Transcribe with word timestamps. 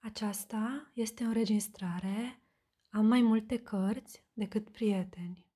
Aceasta 0.00 0.90
este 0.94 1.24
o 1.24 1.26
înregistrare. 1.26 2.42
Am 2.90 3.06
mai 3.06 3.22
multe 3.22 3.58
cărți 3.58 4.24
decât 4.32 4.70
prieteni. 4.70 5.46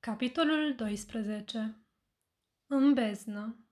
Capitolul 0.00 0.74
12 0.74 1.82
În 2.66 2.94
beznă 2.94 3.68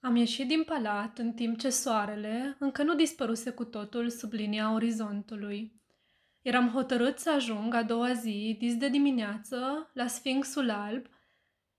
Am 0.00 0.16
ieșit 0.16 0.48
din 0.48 0.64
palat 0.64 1.18
în 1.18 1.32
timp 1.32 1.58
ce 1.58 1.70
soarele 1.70 2.56
încă 2.58 2.82
nu 2.82 2.94
dispăruse 2.94 3.50
cu 3.50 3.64
totul 3.64 4.10
sub 4.10 4.32
linia 4.32 4.72
orizontului. 4.72 5.80
Eram 6.40 6.68
hotărât 6.68 7.18
să 7.18 7.30
ajung 7.30 7.74
a 7.74 7.82
doua 7.82 8.12
zi, 8.12 8.56
dis 8.58 8.76
de 8.76 8.88
dimineață, 8.88 9.90
la 9.92 10.06
Sfinxul 10.06 10.70
Alb 10.70 11.06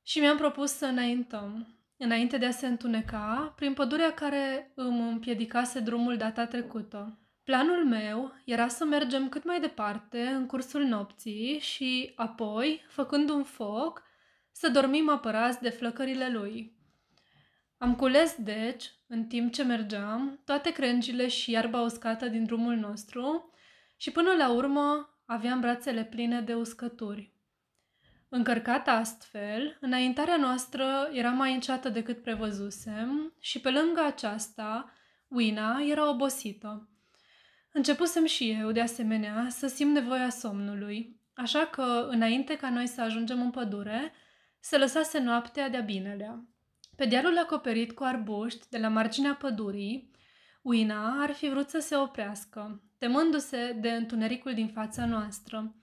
și 0.02 0.20
mi-am 0.20 0.38
propus 0.38 0.72
să 0.72 0.86
înaintăm, 0.86 1.83
înainte 2.04 2.38
de 2.38 2.46
a 2.46 2.52
se 2.52 2.68
întuneca, 2.68 3.54
prin 3.56 3.74
pădurea 3.74 4.14
care 4.14 4.72
îmi 4.76 5.10
împiedicase 5.10 5.80
drumul 5.80 6.18
data 6.18 6.46
trecută. 6.46 7.18
Planul 7.44 7.86
meu 7.86 8.34
era 8.46 8.68
să 8.68 8.86
mergem 8.86 9.30
cât 9.30 9.44
mai 9.44 9.60
departe 9.60 10.22
în 10.22 10.46
cursul 10.46 10.84
nopții 10.84 11.60
și, 11.60 12.12
apoi, 12.16 12.86
făcând 12.88 13.30
un 13.30 13.44
foc, 13.44 14.04
să 14.52 14.70
dormim 14.70 15.10
apărați 15.10 15.62
de 15.62 15.70
flăcările 15.70 16.30
lui. 16.30 16.78
Am 17.78 17.96
cules, 17.96 18.36
deci, 18.38 18.92
în 19.08 19.26
timp 19.26 19.54
ce 19.54 19.64
mergeam, 19.64 20.40
toate 20.46 20.72
crengile 20.72 21.28
și 21.28 21.52
iarba 21.52 21.82
uscată 21.82 22.28
din 22.28 22.46
drumul 22.46 22.76
nostru 22.76 23.54
și 23.98 24.12
până 24.12 24.32
la 24.38 24.52
urmă 24.52 25.18
aveam 25.26 25.60
brațele 25.60 26.04
pline 26.04 26.42
de 26.42 26.54
uscături. 26.54 27.33
Încărcată 28.36 28.90
astfel, 28.90 29.78
înaintarea 29.80 30.38
noastră 30.38 31.10
era 31.12 31.30
mai 31.30 31.54
înceată 31.54 31.90
decât 31.90 32.22
prevăzusem 32.22 33.34
și 33.40 33.60
pe 33.60 33.70
lângă 33.70 34.04
aceasta, 34.06 34.94
Wina 35.28 35.80
era 35.90 36.10
obosită. 36.10 36.90
Începusem 37.72 38.26
și 38.26 38.50
eu, 38.50 38.72
de 38.72 38.82
asemenea, 38.82 39.48
să 39.50 39.68
simt 39.68 39.94
nevoia 39.94 40.30
somnului, 40.30 41.20
așa 41.34 41.66
că, 41.66 42.08
înainte 42.10 42.56
ca 42.56 42.70
noi 42.70 42.88
să 42.88 43.02
ajungem 43.02 43.42
în 43.42 43.52
pădure, 43.52 44.12
se 44.60 44.78
lăsase 44.78 45.20
noaptea 45.20 45.70
de-a 45.70 45.82
binelea. 45.82 46.46
Pe 46.96 47.06
dealul 47.06 47.38
acoperit 47.38 47.92
cu 47.92 48.04
arbuști 48.04 48.70
de 48.70 48.78
la 48.78 48.88
marginea 48.88 49.36
pădurii, 49.36 50.12
Wina 50.62 51.22
ar 51.22 51.32
fi 51.32 51.50
vrut 51.50 51.70
să 51.70 51.80
se 51.80 51.96
oprească, 51.96 52.82
temându-se 52.98 53.78
de 53.82 53.90
întunericul 53.90 54.54
din 54.54 54.68
fața 54.68 55.06
noastră– 55.06 55.76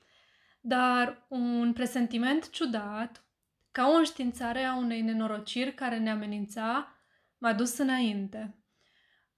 dar 0.60 1.26
un 1.28 1.72
presentiment 1.72 2.50
ciudat, 2.50 3.24
ca 3.72 3.88
o 3.88 3.96
înștiințare 3.96 4.64
a 4.64 4.76
unei 4.76 5.00
nenorociri 5.00 5.74
care 5.74 5.98
ne 5.98 6.10
amenința, 6.10 6.94
m-a 7.38 7.52
dus 7.52 7.78
înainte. 7.78 8.54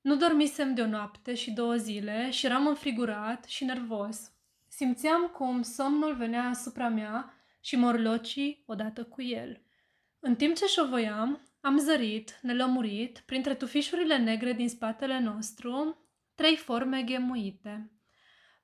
Nu 0.01 0.17
dormisem 0.17 0.75
de 0.75 0.83
o 0.83 0.87
noapte 0.87 1.35
și 1.35 1.51
două 1.51 1.77
zile 1.77 2.31
și 2.31 2.47
eram 2.47 2.67
înfrigurat 2.67 3.45
și 3.45 3.65
nervos. 3.65 4.33
Simțeam 4.69 5.27
cum 5.27 5.63
somnul 5.63 6.15
venea 6.15 6.49
asupra 6.49 6.89
mea 6.89 7.35
și 7.61 7.77
morlocii 7.77 8.63
odată 8.67 9.05
cu 9.05 9.23
el. 9.23 9.61
În 10.19 10.37
timp 10.37 10.57
ce 10.57 10.67
șovoiam, 10.67 11.41
am 11.61 11.79
zărit, 11.79 12.39
nelămurit, 12.43 13.23
printre 13.27 13.55
tufișurile 13.55 14.19
negre 14.19 14.53
din 14.53 14.69
spatele 14.69 15.21
nostru, 15.21 15.97
trei 16.35 16.57
forme 16.57 17.03
ghemuite. 17.03 17.91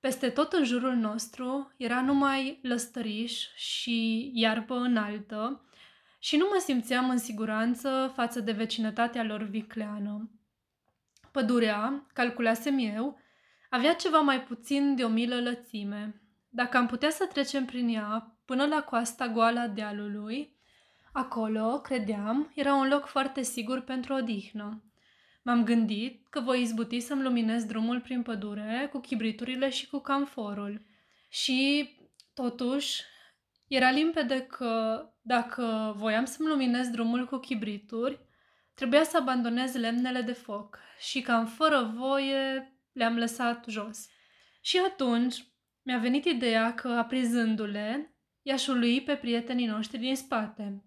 Peste 0.00 0.30
tot 0.30 0.52
în 0.52 0.64
jurul 0.64 0.94
nostru 0.94 1.72
era 1.76 2.02
numai 2.02 2.58
lăstăriș 2.62 3.54
și 3.54 4.30
iarbă 4.34 4.74
înaltă 4.74 5.62
și 6.18 6.36
nu 6.36 6.44
mă 6.52 6.60
simțeam 6.60 7.10
în 7.10 7.18
siguranță 7.18 8.12
față 8.14 8.40
de 8.40 8.52
vecinătatea 8.52 9.24
lor 9.24 9.42
vicleană. 9.42 10.30
Pădurea, 11.32 12.06
calculasem 12.12 12.78
eu, 12.78 13.18
avea 13.70 13.94
ceva 13.94 14.18
mai 14.18 14.42
puțin 14.42 14.94
de 14.94 15.04
o 15.04 15.08
milă 15.08 15.40
lățime. 15.40 16.22
Dacă 16.48 16.76
am 16.76 16.86
putea 16.86 17.10
să 17.10 17.28
trecem 17.32 17.64
prin 17.64 17.88
ea 17.88 18.36
până 18.44 18.66
la 18.66 18.82
coasta 18.82 19.28
goală 19.28 19.60
a 19.60 19.68
dealului, 19.68 20.56
acolo, 21.12 21.80
credeam, 21.80 22.52
era 22.54 22.74
un 22.74 22.88
loc 22.88 23.06
foarte 23.06 23.42
sigur 23.42 23.80
pentru 23.80 24.14
odihnă. 24.14 24.82
M-am 25.42 25.64
gândit 25.64 26.26
că 26.28 26.40
voi 26.40 26.60
izbuti 26.60 27.00
să-mi 27.00 27.22
luminez 27.22 27.64
drumul 27.64 28.00
prin 28.00 28.22
pădure 28.22 28.88
cu 28.92 28.98
chibriturile 28.98 29.68
și 29.68 29.88
cu 29.88 29.98
camforul. 29.98 30.86
Și, 31.28 31.90
totuși, 32.34 33.02
era 33.66 33.90
limpede 33.90 34.40
că, 34.40 35.02
dacă 35.22 35.94
voiam 35.96 36.24
să-mi 36.24 36.48
luminez 36.48 36.88
drumul 36.88 37.26
cu 37.26 37.36
chibrituri, 37.36 38.20
trebuia 38.74 39.02
să 39.04 39.16
abandonez 39.16 39.74
lemnele 39.74 40.20
de 40.20 40.32
foc 40.32 40.78
și 40.98 41.20
cam 41.20 41.46
fără 41.46 41.92
voie 41.94 42.72
le-am 42.92 43.16
lăsat 43.16 43.64
jos. 43.68 44.08
Și 44.60 44.78
atunci 44.78 45.44
mi-a 45.82 45.98
venit 45.98 46.24
ideea 46.24 46.74
că, 46.74 46.88
aprizându-le, 46.88 48.16
i-aș 48.42 48.66
ului 48.66 49.02
pe 49.02 49.14
prietenii 49.14 49.66
noștri 49.66 49.98
din 49.98 50.16
spate. 50.16 50.84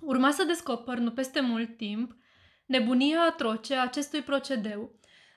Urma 0.00 0.30
să 0.30 0.44
descoper, 0.44 0.98
nu 0.98 1.12
peste 1.12 1.40
mult 1.40 1.76
timp, 1.76 2.16
nebunia 2.66 3.20
atroce 3.20 3.74
a 3.74 3.82
acestui 3.82 4.22
procedeu. 4.22 4.90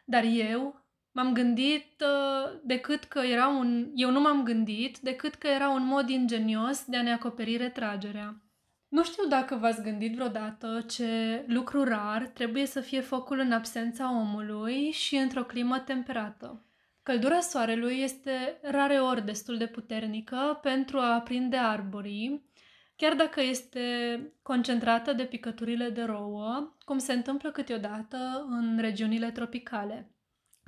Dar 0.05 0.23
eu 0.23 0.85
m-am 1.11 1.33
gândit 1.33 2.01
uh, 2.01 2.59
decât 2.63 3.03
că 3.03 3.19
era 3.19 3.47
un... 3.47 3.91
Eu 3.93 4.11
nu 4.11 4.19
m-am 4.19 4.43
gândit 4.43 4.97
decât 4.97 5.35
că 5.35 5.47
era 5.47 5.69
un 5.69 5.85
mod 5.85 6.09
ingenios 6.09 6.85
de 6.85 6.97
a 6.97 7.01
ne 7.01 7.13
acoperi 7.13 7.57
retragerea. 7.57 8.41
Nu 8.87 9.03
știu 9.03 9.27
dacă 9.27 9.55
v-ați 9.55 9.81
gândit 9.81 10.13
vreodată 10.13 10.85
ce 10.87 11.43
lucru 11.47 11.83
rar 11.83 12.27
trebuie 12.27 12.65
să 12.65 12.79
fie 12.79 13.01
focul 13.01 13.39
în 13.39 13.51
absența 13.51 14.11
omului 14.11 14.91
și 14.91 15.15
într-o 15.15 15.43
climă 15.43 15.79
temperată. 15.79 16.63
Căldura 17.03 17.39
soarelui 17.39 18.01
este 18.01 18.59
rareori 18.61 19.25
destul 19.25 19.57
de 19.57 19.67
puternică 19.67 20.59
pentru 20.61 20.97
a 20.97 21.13
aprinde 21.13 21.57
arborii 21.57 22.48
chiar 22.99 23.13
dacă 23.15 23.41
este 23.41 23.79
concentrată 24.41 25.13
de 25.13 25.25
picăturile 25.25 25.89
de 25.89 26.03
rouă, 26.03 26.75
cum 26.85 26.97
se 26.97 27.13
întâmplă 27.13 27.51
câteodată 27.51 28.45
în 28.49 28.77
regiunile 28.79 29.31
tropicale. 29.31 30.11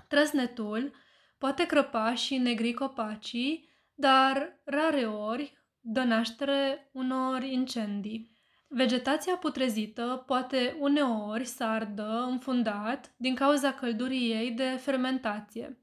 Trăsnetul 0.08 0.92
poate 1.38 1.66
crăpa 1.66 2.14
și 2.14 2.38
negri 2.38 2.74
copacii, 2.74 3.70
dar 3.94 4.60
rare 4.64 5.06
ori 5.06 5.58
dă 5.80 6.04
naștere 6.04 6.90
unor 6.92 7.44
incendii. 7.44 8.32
Vegetația 8.68 9.36
putrezită 9.36 10.24
poate 10.26 10.76
uneori 10.80 11.46
să 11.46 11.64
ardă 11.64 12.26
înfundat 12.30 13.14
din 13.18 13.36
cauza 13.36 13.74
căldurii 13.74 14.32
ei 14.32 14.52
de 14.52 14.78
fermentație, 14.80 15.80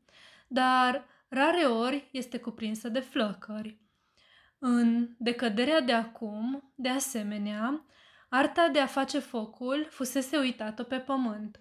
dar 0.47 1.05
rare 1.29 1.65
ori 1.65 2.09
este 2.13 2.39
cuprinsă 2.39 2.89
de 2.89 3.01
flăcări. 3.01 3.88
În 4.59 5.09
decăderea 5.19 5.81
de 5.81 5.93
acum, 5.93 6.73
de 6.75 6.89
asemenea, 6.89 7.85
arta 8.29 8.69
de 8.69 8.79
a 8.79 8.87
face 8.87 9.19
focul 9.19 9.87
fusese 9.91 10.39
uitată 10.39 10.83
pe 10.83 10.99
pământ. 10.99 11.61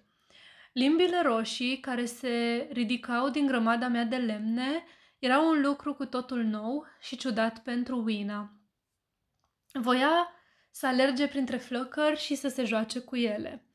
Limbile 0.74 1.22
roșii 1.22 1.80
care 1.80 2.06
se 2.06 2.68
ridicau 2.72 3.30
din 3.30 3.46
grămada 3.46 3.88
mea 3.88 4.04
de 4.04 4.16
lemne 4.16 4.84
erau 5.20 5.50
un 5.50 5.62
lucru 5.62 5.94
cu 5.94 6.06
totul 6.06 6.44
nou 6.44 6.86
și 7.00 7.18
ciudat 7.18 7.60
pentru 7.60 8.04
Wina. 8.04 8.52
Voia 9.72 10.32
să 10.72 10.88
alerge 10.88 11.28
printre 11.28 11.58
flăcări 11.58 12.20
și 12.20 12.36
să 12.36 12.48
se 12.48 12.64
joace 12.64 13.00
cu 13.00 13.16
ele. 13.16 13.66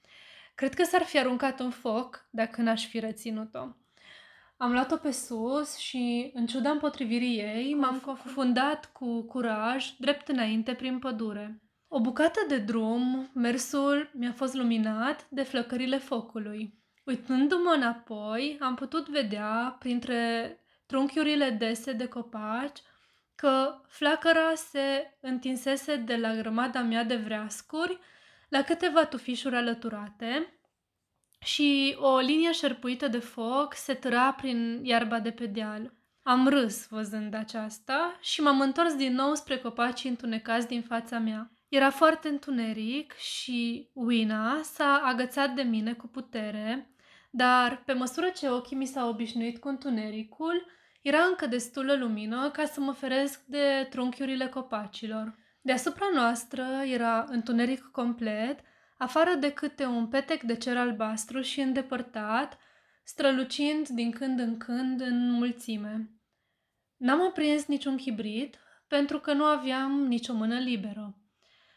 Cred 0.55 0.75
că 0.75 0.85
s-ar 0.85 1.03
fi 1.03 1.19
aruncat 1.19 1.61
în 1.61 1.71
foc 1.71 2.27
dacă 2.31 2.63
n-aș 2.63 2.87
fi 2.87 2.99
reținut-o. 2.99 3.82
Am 4.63 4.73
luat-o 4.73 4.97
pe 4.97 5.11
sus 5.11 5.77
și, 5.77 6.31
în 6.35 6.47
ciuda 6.47 6.71
împotrivirii 6.71 7.39
ei, 7.39 7.75
m-am 7.75 7.99
confundat 7.99 8.91
cu 8.93 9.23
curaj 9.23 9.91
drept 9.99 10.29
înainte 10.29 10.75
prin 10.75 10.99
pădure. 10.99 11.63
O 11.89 12.01
bucată 12.01 12.41
de 12.49 12.59
drum, 12.59 13.31
mersul 13.35 14.11
mi-a 14.15 14.33
fost 14.33 14.55
luminat 14.55 15.27
de 15.29 15.43
flăcările 15.43 15.99
focului. 15.99 16.79
Uitându-mă 17.05 17.73
înapoi, 17.77 18.57
am 18.61 18.75
putut 18.75 19.09
vedea, 19.09 19.77
printre 19.79 20.57
trunchiurile 20.87 21.51
dese 21.51 21.93
de 21.93 22.07
copaci, 22.07 22.79
că 23.35 23.81
flacăra 23.87 24.55
se 24.55 25.19
întinsese 25.21 25.97
de 25.97 26.17
la 26.17 26.35
grămada 26.35 26.81
mea 26.81 27.05
de 27.05 27.17
vreascuri 27.17 27.99
la 28.49 28.63
câteva 28.63 29.05
tufișuri 29.05 29.57
alăturate, 29.57 30.62
și 31.43 31.97
o 32.01 32.19
linie 32.19 32.53
șerpuită 32.53 33.09
de 33.09 33.19
foc 33.19 33.75
se 33.75 33.95
tăra 33.95 34.33
prin 34.33 34.81
iarba 34.83 35.21
de 35.21 35.31
pe 35.31 35.47
deal. 35.47 35.95
Am 36.23 36.49
râs 36.49 36.87
văzând 36.89 37.35
aceasta 37.35 38.19
și 38.21 38.41
m-am 38.41 38.61
întors 38.61 38.95
din 38.95 39.15
nou 39.15 39.35
spre 39.35 39.59
copacii 39.59 40.11
întunecați 40.11 40.67
din 40.67 40.83
fața 40.83 41.19
mea. 41.19 41.51
Era 41.69 41.91
foarte 41.91 42.29
întuneric 42.29 43.13
și 43.17 43.91
Wina 43.93 44.61
s-a 44.63 45.03
agățat 45.05 45.55
de 45.55 45.63
mine 45.63 45.93
cu 45.93 46.07
putere, 46.07 46.95
dar 47.31 47.83
pe 47.85 47.93
măsură 47.93 48.29
ce 48.29 48.49
ochii 48.49 48.77
mi 48.77 48.87
s-au 48.87 49.09
obișnuit 49.09 49.59
cu 49.59 49.69
întunericul, 49.69 50.67
era 51.03 51.23
încă 51.23 51.47
destulă 51.47 51.95
lumină 51.95 52.51
ca 52.51 52.65
să 52.65 52.81
mă 52.81 52.93
feresc 52.93 53.45
de 53.45 53.87
trunchiurile 53.91 54.47
copacilor. 54.49 55.35
Deasupra 55.61 56.07
noastră 56.15 56.65
era 56.85 57.25
întuneric 57.29 57.89
complet, 57.93 58.61
afară 59.03 59.35
de 59.35 59.53
câte 59.53 59.85
un 59.85 60.09
petec 60.09 60.43
de 60.43 60.57
cer 60.57 60.77
albastru 60.77 61.41
și 61.41 61.61
îndepărtat, 61.61 62.59
strălucind 63.05 63.89
din 63.89 64.11
când 64.11 64.39
în 64.39 64.57
când 64.59 65.01
în 65.01 65.31
mulțime. 65.31 66.11
N-am 66.97 67.23
aprins 67.23 67.67
niciun 67.67 67.97
chibrit 67.97 68.59
pentru 68.89 69.21
că 69.21 69.33
nu 69.33 69.45
aveam 69.45 70.07
nicio 70.07 70.33
mână 70.33 70.59
liberă. 70.59 71.17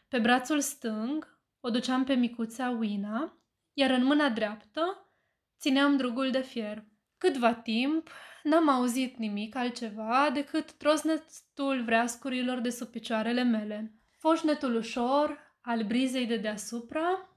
Pe 0.08 0.18
brațul 0.18 0.60
stâng 0.60 1.38
o 1.60 1.70
duceam 1.70 2.04
pe 2.04 2.14
micuța 2.14 2.68
Wina, 2.68 3.38
iar 3.72 3.90
în 3.90 4.04
mâna 4.04 4.28
dreaptă 4.28 5.10
țineam 5.58 5.96
drugul 5.96 6.30
de 6.30 6.42
fier. 6.42 6.84
Câtva 7.18 7.54
timp 7.54 8.08
n-am 8.42 8.68
auzit 8.68 9.16
nimic 9.16 9.54
altceva 9.54 10.30
decât 10.32 10.72
trosnetul 10.72 11.82
vreascurilor 11.84 12.58
de 12.58 12.70
sub 12.70 12.88
picioarele 12.88 13.42
mele. 13.42 13.94
Foșnetul 14.18 14.74
ușor 14.74 15.45
al 15.66 15.82
brizei 15.82 16.26
de 16.26 16.36
deasupra, 16.36 17.28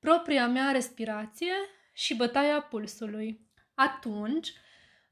propria 0.00 0.48
mea 0.48 0.70
respirație 0.70 1.52
și 1.92 2.16
bătaia 2.16 2.60
pulsului. 2.60 3.46
Atunci, 3.74 4.52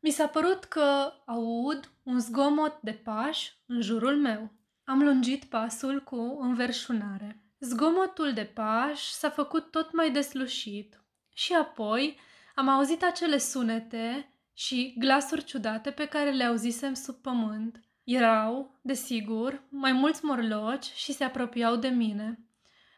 mi 0.00 0.11
s-a 0.11 0.26
părut 0.26 0.64
că 0.64 1.12
aud 1.26 1.93
un 2.02 2.19
zgomot 2.19 2.78
de 2.82 2.93
pași 2.93 3.52
în 3.66 3.81
jurul 3.81 4.16
meu. 4.16 4.52
Am 4.84 5.02
lungit 5.02 5.44
pasul 5.44 6.02
cu 6.02 6.38
înverșunare. 6.40 7.43
Zgomotul 7.61 8.32
de 8.32 8.44
pași 8.44 9.12
s-a 9.12 9.31
făcut 9.31 9.70
tot 9.70 9.93
mai 9.93 10.11
deslușit 10.11 11.00
și 11.34 11.52
apoi 11.52 12.19
am 12.55 12.69
auzit 12.69 13.02
acele 13.02 13.38
sunete 13.38 14.32
și 14.52 14.94
glasuri 14.99 15.44
ciudate 15.44 15.90
pe 15.90 16.06
care 16.06 16.31
le 16.31 16.44
auzisem 16.44 16.94
sub 16.94 17.14
pământ. 17.14 17.81
Erau, 18.05 18.78
desigur, 18.82 19.62
mai 19.69 19.93
mulți 19.93 20.25
morloci 20.25 20.84
și 20.84 21.12
se 21.12 21.25
apropiau 21.25 21.76
de 21.76 21.88
mine. 21.88 22.38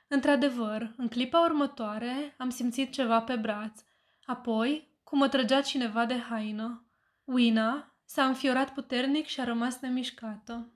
Într-adevăr, 0.09 0.95
în 0.97 1.09
clipa 1.09 1.41
următoare 1.41 2.35
am 2.39 2.51
simțit 2.51 2.93
ceva 2.93 3.21
pe 3.21 3.37
braț. 3.37 3.81
Apoi, 4.25 4.89
cum 5.05 5.19
mă 5.19 5.29
trăgea 5.29 5.61
cineva 5.61 6.05
de 6.07 6.19
haină. 6.19 6.87
Wina 7.25 7.95
s-a 8.05 8.25
înfiorat 8.25 8.73
puternic 8.73 9.27
și 9.27 9.41
a 9.41 9.45
rămas 9.45 9.79
nemișcată. 9.81 10.71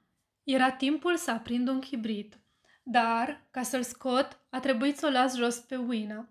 Era 0.45 0.71
timpul 0.71 1.17
să 1.17 1.31
aprind 1.31 1.69
un 1.69 1.81
chibrit, 1.81 2.39
dar, 2.83 3.47
ca 3.51 3.63
să-l 3.63 3.83
scot, 3.83 4.39
a 4.51 4.61
trebuit 4.61 4.97
să 4.97 5.07
o 5.07 5.11
las 5.11 5.37
jos 5.37 5.57
pe 5.57 5.77
Wina. 5.77 6.29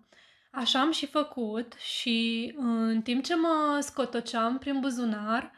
Așa 0.50 0.80
am 0.80 0.90
și 0.90 1.06
făcut 1.06 1.72
și, 1.72 2.52
în 2.56 3.02
timp 3.02 3.24
ce 3.24 3.34
mă 3.34 3.78
scotoceam 3.80 4.58
prin 4.58 4.80
buzunar, 4.80 5.52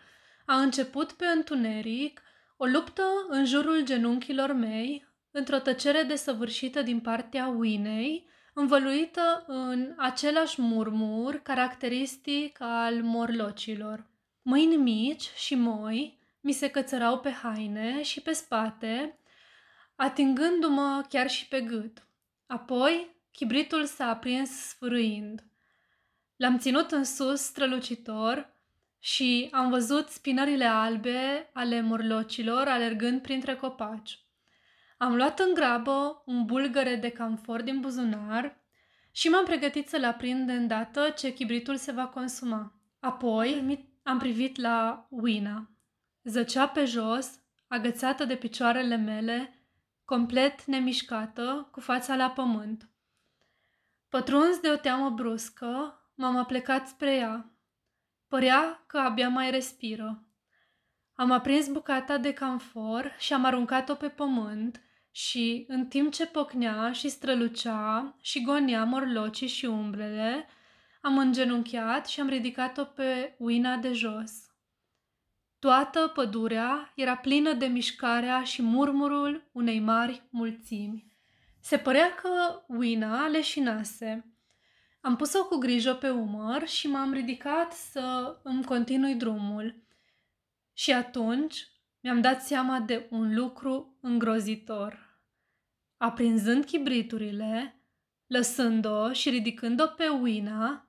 a 0.46 0.60
început 0.60 1.12
pe 1.12 1.24
întuneric 1.26 2.22
o 2.56 2.64
luptă 2.64 3.02
în 3.28 3.44
jurul 3.44 3.84
genunchilor 3.84 4.52
mei, 4.52 5.11
într-o 5.32 5.58
tăcere 5.58 6.02
desăvârșită 6.02 6.82
din 6.82 7.00
partea 7.00 7.46
Winei, 7.46 8.28
învăluită 8.54 9.44
în 9.46 9.94
același 9.96 10.60
murmur 10.60 11.34
caracteristic 11.34 12.60
al 12.60 13.02
morlocilor. 13.02 14.06
Mâini 14.42 14.76
mici 14.76 15.30
și 15.34 15.54
moi 15.54 16.18
mi 16.40 16.52
se 16.52 16.70
cățărau 16.70 17.20
pe 17.20 17.30
haine 17.30 18.02
și 18.02 18.20
pe 18.20 18.32
spate, 18.32 19.18
atingându-mă 19.96 21.04
chiar 21.08 21.30
și 21.30 21.48
pe 21.48 21.60
gât. 21.60 22.06
Apoi, 22.46 23.16
chibritul 23.32 23.84
s-a 23.84 24.08
aprins 24.08 24.50
sfârâind. 24.50 25.44
L-am 26.36 26.58
ținut 26.58 26.90
în 26.90 27.04
sus 27.04 27.40
strălucitor 27.40 28.56
și 28.98 29.48
am 29.52 29.70
văzut 29.70 30.08
spinările 30.08 30.64
albe 30.64 31.50
ale 31.52 31.80
morlocilor 31.80 32.68
alergând 32.68 33.22
printre 33.22 33.56
copaci. 33.56 34.21
Am 35.02 35.14
luat 35.14 35.38
în 35.38 35.54
grabă 35.54 36.22
un 36.26 36.44
bulgăre 36.44 36.96
de 36.96 37.10
camfor 37.10 37.62
din 37.62 37.80
buzunar 37.80 38.56
și 39.10 39.28
m-am 39.28 39.44
pregătit 39.44 39.88
să-l 39.88 40.04
aprind 40.04 40.46
de 40.46 40.52
îndată 40.52 41.08
ce 41.08 41.32
chibritul 41.32 41.76
se 41.76 41.92
va 41.92 42.06
consuma. 42.06 42.72
Apoi 43.00 43.88
am 44.02 44.18
privit 44.18 44.60
la 44.60 45.06
Wina. 45.10 45.70
Zăcea 46.22 46.68
pe 46.68 46.84
jos, 46.84 47.30
agățată 47.68 48.24
de 48.24 48.36
picioarele 48.36 48.96
mele, 48.96 49.66
complet 50.04 50.64
nemișcată, 50.64 51.68
cu 51.72 51.80
fața 51.80 52.16
la 52.16 52.30
pământ. 52.30 52.88
Pătruns 54.08 54.60
de 54.60 54.70
o 54.70 54.76
teamă 54.76 55.10
bruscă, 55.10 56.00
m-am 56.14 56.36
aplecat 56.36 56.88
spre 56.88 57.14
ea. 57.14 57.52
Părea 58.28 58.84
că 58.86 58.98
abia 58.98 59.28
mai 59.28 59.50
respiră. 59.50 60.26
Am 61.14 61.30
aprins 61.30 61.68
bucata 61.68 62.18
de 62.18 62.32
camfor 62.32 63.16
și 63.18 63.32
am 63.32 63.44
aruncat-o 63.44 63.94
pe 63.94 64.08
pământ 64.08 64.82
și, 65.12 65.64
în 65.68 65.86
timp 65.86 66.12
ce 66.12 66.26
pocnea 66.26 66.92
și 66.92 67.08
strălucea 67.08 68.16
și 68.20 68.42
gonea 68.42 68.84
morlocii 68.84 69.48
și 69.48 69.64
umbrele, 69.64 70.46
am 71.00 71.18
îngenunchiat 71.18 72.06
și 72.08 72.20
am 72.20 72.28
ridicat-o 72.28 72.84
pe 72.84 73.34
uina 73.38 73.76
de 73.76 73.92
jos. 73.92 74.32
Toată 75.58 76.10
pădurea 76.14 76.92
era 76.96 77.16
plină 77.16 77.52
de 77.52 77.66
mișcarea 77.66 78.42
și 78.42 78.62
murmurul 78.62 79.48
unei 79.52 79.80
mari 79.80 80.22
mulțimi. 80.30 81.12
Se 81.60 81.78
părea 81.78 82.14
că 82.14 82.62
Uina 82.66 83.26
leșinase. 83.26 84.36
Am 85.00 85.16
pus-o 85.16 85.44
cu 85.44 85.56
grijă 85.56 85.94
pe 85.94 86.10
umăr 86.10 86.68
și 86.68 86.86
m-am 86.86 87.12
ridicat 87.12 87.72
să 87.72 88.36
îmi 88.42 88.64
continui 88.64 89.14
drumul. 89.14 89.84
Și 90.72 90.92
atunci 90.92 91.71
mi-am 92.02 92.20
dat 92.20 92.42
seama 92.42 92.80
de 92.80 93.06
un 93.10 93.34
lucru 93.34 93.98
îngrozitor. 94.00 95.20
Aprinzând 95.96 96.64
chibriturile, 96.64 97.82
lăsând-o 98.26 99.12
și 99.12 99.30
ridicând-o 99.30 99.86
pe 99.86 100.08
Uina, 100.08 100.88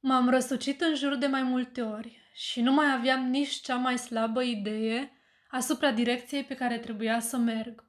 m-am 0.00 0.28
răsucit 0.28 0.80
în 0.80 0.94
jur 0.94 1.14
de 1.14 1.26
mai 1.26 1.42
multe 1.42 1.82
ori 1.82 2.18
și 2.32 2.60
nu 2.60 2.72
mai 2.72 2.92
aveam 2.92 3.28
nici 3.28 3.52
cea 3.52 3.76
mai 3.76 3.98
slabă 3.98 4.42
idee 4.42 5.12
asupra 5.48 5.92
direcției 5.92 6.44
pe 6.44 6.54
care 6.54 6.78
trebuia 6.78 7.20
să 7.20 7.36
merg. 7.36 7.84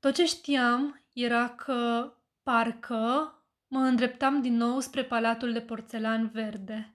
Tot 0.00 0.14
ce 0.14 0.26
știam 0.26 1.04
era 1.12 1.48
că, 1.48 2.12
parcă, 2.42 3.34
mă 3.66 3.78
îndreptam 3.78 4.42
din 4.42 4.56
nou 4.56 4.80
spre 4.80 5.04
palatul 5.04 5.52
de 5.52 5.60
porțelan 5.60 6.28
verde. 6.28 6.94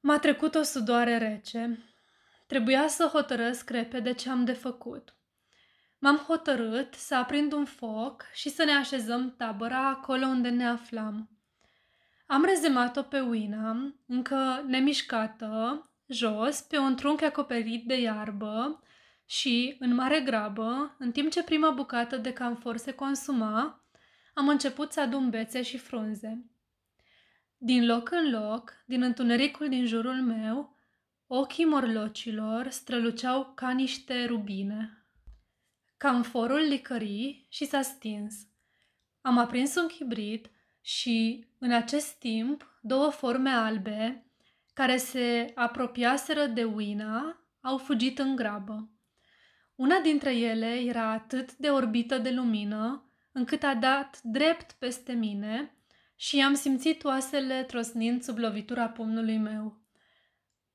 M-a 0.00 0.18
trecut 0.18 0.54
o 0.54 0.62
sudoare 0.62 1.18
rece. 1.18 1.89
Trebuia 2.50 2.88
să 2.88 3.04
hotărăsc 3.12 3.70
repede 3.70 4.12
ce 4.12 4.30
am 4.30 4.44
de 4.44 4.52
făcut. 4.52 5.14
M-am 5.98 6.16
hotărât 6.16 6.94
să 6.94 7.14
aprind 7.14 7.52
un 7.52 7.64
foc 7.64 8.24
și 8.32 8.48
să 8.48 8.64
ne 8.64 8.72
așezăm 8.72 9.34
tabăra 9.36 9.88
acolo 9.88 10.26
unde 10.26 10.48
ne 10.48 10.66
aflam. 10.66 11.30
Am 12.26 12.44
rezemat-o 12.44 13.02
pe 13.02 13.20
Wina, 13.20 13.94
încă 14.06 14.64
nemișcată, 14.66 15.90
jos, 16.06 16.60
pe 16.60 16.78
un 16.78 16.96
trunchi 16.96 17.24
acoperit 17.24 17.86
de 17.86 18.00
iarbă 18.00 18.82
și, 19.26 19.76
în 19.78 19.94
mare 19.94 20.20
grabă, 20.20 20.96
în 20.98 21.12
timp 21.12 21.30
ce 21.30 21.42
prima 21.42 21.70
bucată 21.70 22.16
de 22.16 22.32
camfor 22.32 22.76
se 22.76 22.92
consuma, 22.92 23.84
am 24.34 24.48
început 24.48 24.92
să 24.92 25.00
adun 25.00 25.30
bețe 25.30 25.62
și 25.62 25.78
frunze. 25.78 26.44
Din 27.56 27.86
loc 27.86 28.10
în 28.10 28.30
loc, 28.30 28.72
din 28.86 29.02
întunericul 29.02 29.68
din 29.68 29.86
jurul 29.86 30.22
meu, 30.22 30.78
ochii 31.32 31.64
morlocilor 31.64 32.68
străluceau 32.68 33.52
ca 33.54 33.70
niște 33.70 34.24
rubine. 34.24 35.06
Camforul 35.96 36.58
licări 36.58 37.46
și 37.48 37.64
s-a 37.64 37.82
stins. 37.82 38.34
Am 39.20 39.38
aprins 39.38 39.74
un 39.74 39.86
chibrit 39.86 40.50
și, 40.80 41.46
în 41.58 41.72
acest 41.72 42.12
timp, 42.12 42.78
două 42.82 43.10
forme 43.10 43.50
albe, 43.50 44.26
care 44.74 44.96
se 44.96 45.52
apropiaseră 45.54 46.46
de 46.46 46.64
Wina, 46.64 47.44
au 47.60 47.78
fugit 47.78 48.18
în 48.18 48.36
grabă. 48.36 48.90
Una 49.74 50.00
dintre 50.00 50.36
ele 50.36 50.74
era 50.74 51.10
atât 51.10 51.56
de 51.56 51.68
orbită 51.70 52.18
de 52.18 52.30
lumină, 52.30 53.10
încât 53.32 53.62
a 53.62 53.74
dat 53.74 54.20
drept 54.22 54.72
peste 54.72 55.12
mine 55.12 55.74
și 56.16 56.42
am 56.42 56.54
simțit 56.54 57.04
oasele 57.04 57.62
trosnind 57.62 58.22
sub 58.22 58.38
lovitura 58.38 58.88
pumnului 58.88 59.38
meu. 59.38 59.79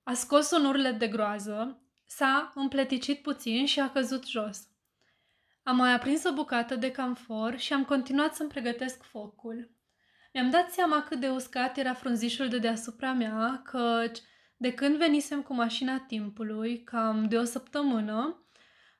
A 0.08 0.14
scos 0.14 0.52
un 0.52 0.66
urlet 0.66 1.00
de 1.00 1.08
groază, 1.08 1.82
s-a 2.06 2.52
împleticit 2.56 3.22
puțin 3.22 3.66
și 3.66 3.80
a 3.80 3.92
căzut 3.92 4.28
jos. 4.28 4.68
Am 5.64 5.76
mai 5.76 5.94
aprins 5.94 6.24
o 6.24 6.34
bucată 6.34 6.76
de 6.76 6.92
camfor 6.92 7.58
și 7.58 7.74
am 7.74 7.86
continuat 7.86 8.36
să-mi 8.36 8.50
pregătesc 8.50 9.04
focul. 9.04 9.72
Mi-am 10.34 10.50
dat 10.50 10.72
seama 10.72 11.04
cât 11.04 11.20
de 11.20 11.30
uscat 11.30 11.78
era 11.78 11.94
frunzișul 11.94 12.48
de 12.48 12.58
deasupra 12.58 13.14
mea, 13.14 13.62
căci 13.64 14.20
de 14.58 14.74
când 14.74 14.96
venisem 14.96 15.42
cu 15.42 15.54
mașina 15.54 16.00
timpului, 16.00 16.84
cam 16.84 17.28
de 17.28 17.38
o 17.38 17.44
săptămână, 17.44 18.46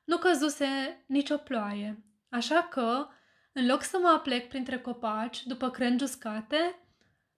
nu 0.04 0.18
căzuse 0.18 1.04
nicio 1.06 1.36
ploaie, 1.36 2.04
așa 2.28 2.62
că, 2.62 3.08
în 3.52 3.66
loc 3.66 3.82
să 3.82 3.98
mă 4.02 4.08
aplec 4.08 4.48
printre 4.48 4.78
copaci, 4.78 5.46
după 5.46 5.70
crengi 5.70 6.04
uscate, 6.04 6.78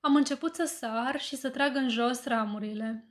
am 0.01 0.15
început 0.15 0.55
să 0.55 0.65
sar 0.65 1.21
și 1.21 1.37
să 1.37 1.51
trag 1.51 1.77
în 1.77 1.89
jos 1.89 2.25
ramurile. 2.25 3.09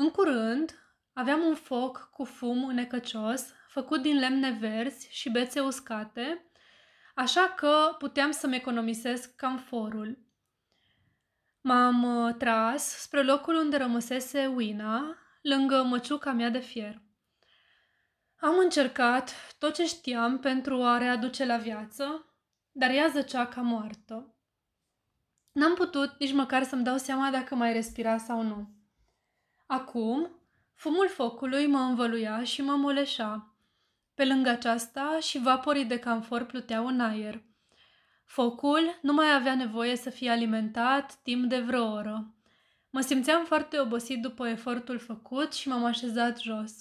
În 0.00 0.10
curând, 0.10 0.78
aveam 1.12 1.42
un 1.42 1.54
foc 1.54 2.10
cu 2.12 2.24
fum 2.24 2.64
înecăcios, 2.64 3.44
făcut 3.68 4.02
din 4.02 4.18
lemne 4.18 4.50
verzi 4.50 5.08
și 5.10 5.30
bețe 5.30 5.60
uscate, 5.60 6.50
așa 7.14 7.54
că 7.56 7.94
puteam 7.98 8.30
să-mi 8.30 8.56
economisesc 8.56 9.36
camforul. 9.36 10.18
M-am 11.60 12.02
uh, 12.02 12.34
tras 12.34 12.82
spre 12.82 13.22
locul 13.22 13.54
unde 13.54 13.76
rămăsese 13.76 14.46
Wina, 14.46 15.16
lângă 15.42 15.82
măciuca 15.82 16.32
mea 16.32 16.50
de 16.50 16.58
fier. 16.58 17.02
Am 18.36 18.58
încercat 18.58 19.34
tot 19.58 19.74
ce 19.74 19.86
știam 19.86 20.38
pentru 20.38 20.82
a 20.82 20.98
readuce 20.98 21.44
la 21.44 21.56
viață, 21.56 22.34
dar 22.72 22.90
ea 22.90 23.08
zăcea 23.08 23.46
ca 23.46 23.60
moartă. 23.60 24.34
N-am 25.52 25.74
putut 25.74 26.18
nici 26.18 26.32
măcar 26.32 26.62
să-mi 26.62 26.84
dau 26.84 26.96
seama 26.96 27.30
dacă 27.30 27.54
mai 27.54 27.72
respira 27.72 28.18
sau 28.18 28.42
nu. 28.42 28.79
Acum, 29.72 30.30
fumul 30.74 31.08
focului 31.08 31.66
mă 31.66 31.78
învăluia 31.78 32.44
și 32.44 32.62
mă 32.62 32.72
moleșa. 32.72 33.54
Pe 34.14 34.24
lângă 34.24 34.48
aceasta 34.48 35.18
și 35.20 35.38
vaporii 35.38 35.84
de 35.84 35.98
camfor 35.98 36.44
pluteau 36.44 36.86
în 36.86 37.00
aer. 37.00 37.42
Focul 38.24 38.98
nu 39.02 39.12
mai 39.12 39.34
avea 39.34 39.54
nevoie 39.54 39.96
să 39.96 40.10
fie 40.10 40.30
alimentat 40.30 41.14
timp 41.22 41.48
de 41.48 41.58
vreo 41.58 41.92
oră. 41.92 42.34
Mă 42.90 43.00
simțeam 43.00 43.44
foarte 43.44 43.80
obosit 43.80 44.22
după 44.22 44.48
efortul 44.48 44.98
făcut 44.98 45.52
și 45.52 45.68
m-am 45.68 45.84
așezat 45.84 46.40
jos. 46.40 46.72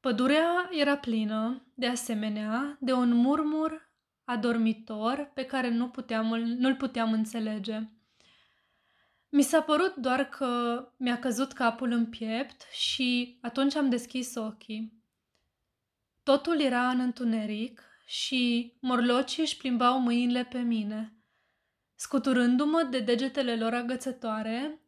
Pădurea 0.00 0.68
era 0.70 0.96
plină, 0.96 1.62
de 1.74 1.86
asemenea, 1.86 2.76
de 2.80 2.92
un 2.92 3.12
murmur 3.14 3.90
adormitor 4.24 5.30
pe 5.34 5.44
care 5.44 5.68
nu 5.68 5.88
puteam, 5.88 6.26
nu-l 6.36 6.74
puteam 6.74 7.12
înțelege. 7.12 7.95
Mi 9.28 9.42
s-a 9.42 9.62
părut 9.62 9.96
doar 9.96 10.28
că 10.28 10.82
mi-a 10.96 11.18
căzut 11.18 11.52
capul 11.52 11.90
în 11.90 12.06
piept 12.06 12.62
și 12.72 13.38
atunci 13.42 13.74
am 13.74 13.88
deschis 13.88 14.34
ochii. 14.34 15.02
Totul 16.22 16.60
era 16.60 16.88
în 16.88 17.00
întuneric 17.00 17.82
și 18.06 18.72
morlocii 18.80 19.42
își 19.42 19.56
plimbau 19.56 20.00
mâinile 20.00 20.44
pe 20.44 20.58
mine. 20.58 21.16
Scuturându-mă 21.94 22.82
de 22.90 23.00
degetele 23.00 23.56
lor 23.56 23.74
agățătoare, 23.74 24.80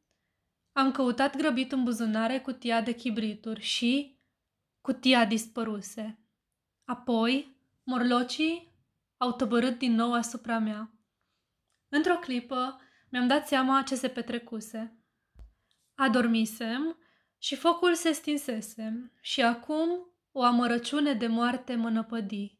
am 0.72 0.90
căutat 0.92 1.36
grăbit 1.36 1.72
în 1.72 1.84
buzunare 1.84 2.40
cutia 2.40 2.80
de 2.80 2.92
chibrituri 2.92 3.60
și 3.60 4.18
cutia 4.80 5.24
dispăruse. 5.24 6.18
Apoi, 6.84 7.56
morlocii 7.82 8.72
au 9.16 9.32
tăbărât 9.32 9.78
din 9.78 9.94
nou 9.94 10.12
asupra 10.12 10.58
mea. 10.58 10.90
Într-o 11.88 12.14
clipă, 12.14 12.80
mi-am 13.10 13.26
dat 13.26 13.46
seama 13.46 13.82
ce 13.82 13.94
se 13.94 14.08
petrecuse. 14.08 14.92
Adormisem 15.94 16.98
și 17.38 17.56
focul 17.56 17.94
se 17.94 18.12
stinsese 18.12 19.12
și 19.20 19.42
acum 19.42 19.88
o 20.32 20.42
amărăciune 20.42 21.12
de 21.12 21.26
moarte 21.26 21.74
mă 21.74 21.90
năpădi. 21.90 22.58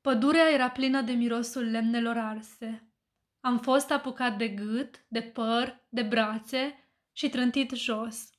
Pădurea 0.00 0.50
era 0.50 0.70
plină 0.70 1.00
de 1.00 1.12
mirosul 1.12 1.62
lemnelor 1.62 2.16
arse. 2.16 2.88
Am 3.40 3.58
fost 3.58 3.90
apucat 3.90 4.38
de 4.38 4.48
gât, 4.48 5.04
de 5.08 5.22
păr, 5.22 5.86
de 5.88 6.02
brațe 6.02 6.88
și 7.12 7.28
trântit 7.28 7.70
jos. 7.70 8.30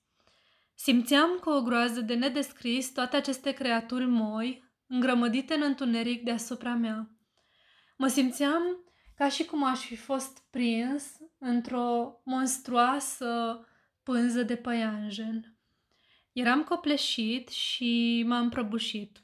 Simțeam 0.75 1.29
cu 1.41 1.49
o 1.49 1.61
groază 1.61 2.01
de 2.01 2.13
nedescris 2.13 2.91
toate 2.91 3.15
aceste 3.15 3.51
creaturi 3.51 4.05
moi, 4.05 4.63
îngrămădite 4.87 5.53
în 5.53 5.61
întuneric 5.61 6.23
deasupra 6.23 6.73
mea. 6.73 7.09
Mă 7.97 8.07
simțeam 8.07 8.84
ca 9.15 9.29
și 9.29 9.45
cum 9.45 9.63
aș 9.63 9.79
fi 9.79 9.95
fost 9.95 10.43
prins 10.49 11.17
într-o 11.37 12.21
monstruoasă 12.23 13.59
pânză 14.03 14.43
de 14.43 14.55
păianjen. 14.55 15.57
Eram 16.31 16.63
copleșit 16.63 17.49
și 17.49 18.23
m-am 18.27 18.49
prăbușit. 18.49 19.23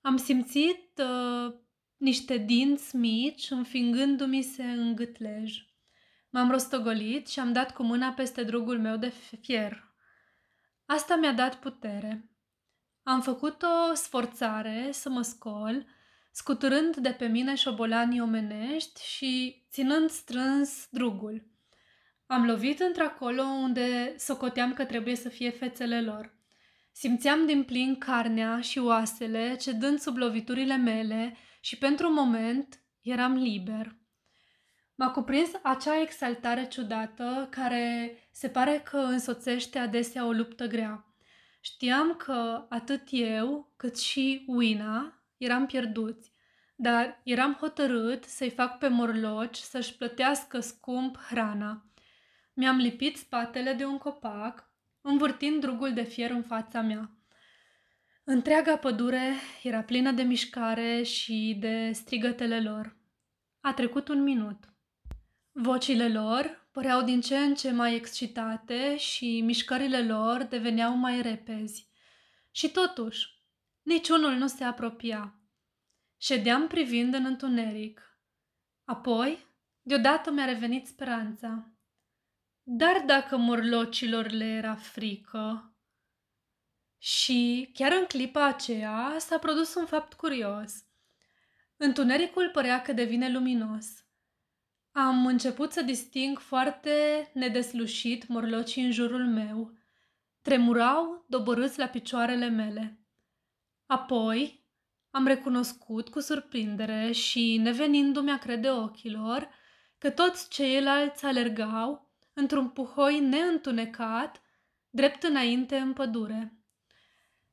Am 0.00 0.16
simțit 0.16 1.00
uh, 1.02 1.54
niște 1.96 2.36
dinți 2.36 2.96
mici 2.96 3.50
înfingându-mi 3.50 4.42
se 4.42 4.62
în 4.62 4.94
gâtlej. 4.94 5.66
M-am 6.30 6.50
rostogolit 6.50 7.28
și 7.28 7.40
am 7.40 7.52
dat 7.52 7.74
cu 7.74 7.82
mâna 7.82 8.10
peste 8.10 8.42
drugul 8.42 8.80
meu 8.80 8.96
de 8.96 9.08
fier. 9.08 9.94
Asta 10.86 11.16
mi-a 11.16 11.32
dat 11.32 11.60
putere. 11.60 12.30
Am 13.02 13.20
făcut 13.20 13.62
o 13.62 13.94
sforțare 13.94 14.88
să 14.92 15.08
mă 15.08 15.22
scol, 15.22 15.86
scuturând 16.30 16.96
de 16.96 17.10
pe 17.10 17.26
mine 17.26 17.54
șobolanii 17.54 18.20
omenești 18.20 19.04
și 19.04 19.62
ținând 19.70 20.10
strâns 20.10 20.86
drugul. 20.90 21.46
Am 22.26 22.46
lovit 22.46 22.80
într-acolo 22.80 23.42
unde 23.42 24.14
socoteam 24.18 24.72
că 24.72 24.84
trebuie 24.84 25.16
să 25.16 25.28
fie 25.28 25.50
fețele 25.50 26.02
lor. 26.02 26.36
Simțeam 26.92 27.46
din 27.46 27.64
plin 27.64 27.98
carnea 27.98 28.60
și 28.60 28.78
oasele 28.78 29.56
cedând 29.56 29.98
sub 29.98 30.16
loviturile 30.16 30.76
mele 30.76 31.36
și 31.60 31.78
pentru 31.78 32.08
un 32.08 32.14
moment 32.14 32.82
eram 33.00 33.32
liber. 33.32 33.96
M-a 34.94 35.10
cuprins 35.10 35.50
acea 35.62 36.00
exaltare 36.00 36.66
ciudată 36.66 37.48
care 37.50 38.16
se 38.32 38.48
pare 38.48 38.82
că 38.90 38.96
însoțește 38.96 39.78
adesea 39.78 40.26
o 40.26 40.32
luptă 40.32 40.66
grea. 40.66 41.14
Știam 41.60 42.14
că 42.14 42.66
atât 42.68 43.02
eu 43.10 43.72
cât 43.76 43.98
și 43.98 44.44
Wina 44.46 45.17
eram 45.38 45.66
pierduți, 45.66 46.32
dar 46.76 47.20
eram 47.24 47.52
hotărât 47.52 48.24
să-i 48.24 48.50
fac 48.50 48.78
pe 48.78 48.88
morloci 48.88 49.56
să-și 49.56 49.96
plătească 49.96 50.60
scump 50.60 51.16
hrana. 51.16 51.86
Mi-am 52.54 52.76
lipit 52.76 53.16
spatele 53.16 53.72
de 53.72 53.84
un 53.84 53.98
copac, 53.98 54.72
învârtind 55.00 55.60
drugul 55.60 55.92
de 55.92 56.02
fier 56.02 56.30
în 56.30 56.42
fața 56.42 56.80
mea. 56.80 57.10
Întreaga 58.24 58.76
pădure 58.76 59.32
era 59.62 59.82
plină 59.82 60.10
de 60.10 60.22
mișcare 60.22 61.02
și 61.02 61.56
de 61.60 61.90
strigătele 61.92 62.60
lor. 62.60 62.96
A 63.60 63.72
trecut 63.72 64.08
un 64.08 64.22
minut. 64.22 64.64
Vocile 65.52 66.08
lor 66.08 66.68
păreau 66.72 67.02
din 67.02 67.20
ce 67.20 67.36
în 67.36 67.54
ce 67.54 67.70
mai 67.70 67.94
excitate 67.94 68.96
și 68.96 69.40
mișcările 69.40 70.02
lor 70.02 70.42
deveneau 70.42 70.96
mai 70.96 71.22
repezi. 71.22 71.88
Și 72.50 72.70
totuși, 72.70 73.37
niciunul 73.88 74.32
nu 74.32 74.46
se 74.46 74.64
apropia. 74.64 75.34
Ședeam 76.16 76.66
privind 76.66 77.14
în 77.14 77.24
întuneric. 77.24 78.20
Apoi, 78.84 79.46
deodată 79.82 80.30
mi-a 80.30 80.44
revenit 80.44 80.86
speranța. 80.86 81.72
Dar 82.62 83.02
dacă 83.06 83.36
morlocilor 83.36 84.30
le 84.30 84.44
era 84.44 84.74
frică... 84.74 85.72
Și, 87.00 87.70
chiar 87.74 87.92
în 87.92 88.04
clipa 88.04 88.46
aceea, 88.46 89.16
s-a 89.18 89.38
produs 89.38 89.74
un 89.74 89.86
fapt 89.86 90.12
curios. 90.12 90.72
Întunericul 91.76 92.50
părea 92.50 92.82
că 92.82 92.92
devine 92.92 93.32
luminos– 93.32 93.86
am 94.98 95.26
început 95.26 95.72
să 95.72 95.82
disting 95.82 96.38
foarte 96.38 96.90
nedeslușit 97.34 98.28
morlocii 98.28 98.84
în 98.84 98.90
jurul 98.90 99.26
meu. 99.26 99.72
Tremurau 100.42 101.24
dobărâți 101.28 101.78
la 101.78 101.86
picioarele 101.86 102.48
mele. 102.48 103.00
Apoi 103.88 104.64
am 105.10 105.26
recunoscut 105.26 106.08
cu 106.08 106.20
surprindere 106.20 107.12
și, 107.12 107.56
nevenindu-mi 107.62 108.30
a 108.30 108.38
crede 108.38 108.70
ochilor, 108.70 109.48
că 109.98 110.10
toți 110.10 110.48
ceilalți 110.48 111.24
alergau 111.24 112.12
într-un 112.32 112.68
puhoi 112.68 113.20
neîntunecat, 113.20 114.42
drept 114.90 115.22
înainte 115.22 115.76
în 115.76 115.92
pădure. 115.92 116.58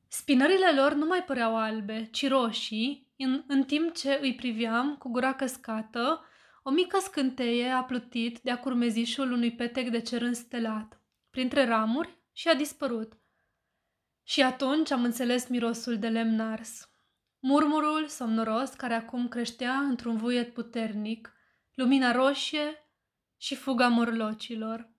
Spinările 0.07 0.71
lor 0.75 0.93
nu 0.93 1.05
mai 1.05 1.23
păreau 1.23 1.57
albe, 1.57 2.09
ci 2.11 2.27
roșii, 2.27 3.13
în, 3.17 3.43
în 3.47 3.63
timp 3.63 3.95
ce 3.95 4.19
îi 4.21 4.35
priveam 4.35 4.95
cu 4.95 5.09
gura 5.09 5.33
căscată, 5.33 6.25
o 6.63 6.69
mică 6.69 6.99
scânteie 6.99 7.67
a 7.69 7.83
plutit 7.83 8.39
de-a 8.39 8.59
curmezișul 8.59 9.31
unui 9.31 9.51
petec 9.51 9.89
de 9.89 10.01
cer 10.01 10.21
înstelat, 10.21 11.01
printre 11.29 11.65
ramuri, 11.65 12.17
și 12.33 12.47
a 12.47 12.55
dispărut. 12.55 13.13
Și 14.27 14.41
atunci 14.41 14.91
am 14.91 15.03
înțeles 15.03 15.47
mirosul 15.47 15.99
de 15.99 16.07
lemn 16.07 16.39
ars. 16.39 16.89
Murmurul 17.39 18.07
somnoros 18.07 18.69
care 18.69 18.93
acum 18.93 19.27
creștea 19.27 19.73
într-un 19.73 20.17
vuiet 20.17 20.53
puternic, 20.53 21.33
lumina 21.73 22.11
roșie 22.11 22.89
și 23.37 23.55
fuga 23.55 23.87
morlocilor. 23.87 24.89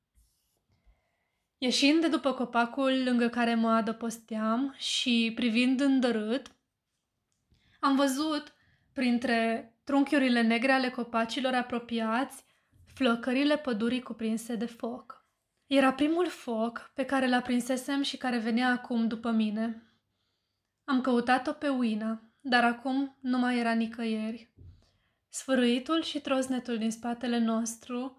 Ieșind 1.59 2.00
de 2.00 2.09
după 2.09 2.33
copacul 2.33 3.02
lângă 3.04 3.28
care 3.28 3.54
mă 3.54 3.71
adăposteam 3.71 4.75
și 4.78 5.33
privind 5.35 5.80
îndărât, 5.80 6.50
am 7.80 7.97
văzut, 7.97 8.54
printre 8.92 9.71
trunchiurile 9.85 10.42
negre 10.42 10.73
ale 10.73 10.90
copacilor 10.90 11.54
apropiați, 11.54 12.45
flăcările 12.95 13.56
pădurii 13.59 14.02
cuprinse 14.02 14.54
de 14.54 14.66
foc. 14.66 15.25
Era 15.66 15.92
primul 15.92 16.28
foc 16.28 16.90
pe 16.94 17.04
care 17.04 17.37
l 17.37 17.42
prinsesem 17.42 18.02
și 18.02 18.16
care 18.16 18.38
venea 18.38 18.70
acum 18.70 19.08
după 19.08 19.30
mine. 19.30 19.82
Am 20.85 21.00
căutat-o 21.00 21.52
pe 21.52 21.68
Uina, 21.68 22.23
dar 22.40 22.64
acum 22.64 23.16
nu 23.20 23.38
mai 23.38 23.58
era 23.58 23.73
nicăieri. 23.73 24.50
Sfârâitul 25.28 26.02
și 26.02 26.20
trosnetul 26.20 26.78
din 26.78 26.90
spatele 26.90 27.38
nostru, 27.38 28.18